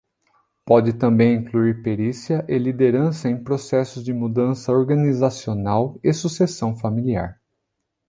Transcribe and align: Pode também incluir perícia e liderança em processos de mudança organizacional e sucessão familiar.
Pode 0.65 0.93
também 0.93 1.35
incluir 1.35 1.83
perícia 1.83 2.43
e 2.49 2.57
liderança 2.57 3.29
em 3.29 3.37
processos 3.37 4.03
de 4.03 4.11
mudança 4.11 4.71
organizacional 4.71 5.99
e 6.03 6.11
sucessão 6.11 6.75
familiar. 6.75 7.39